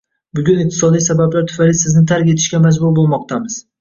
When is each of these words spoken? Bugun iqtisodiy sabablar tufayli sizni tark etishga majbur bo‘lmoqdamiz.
Bugun 0.37 0.61
iqtisodiy 0.61 1.03
sabablar 1.09 1.45
tufayli 1.51 1.77
sizni 1.81 2.03
tark 2.13 2.33
etishga 2.33 2.63
majbur 2.65 2.95
bo‘lmoqdamiz. 2.97 3.59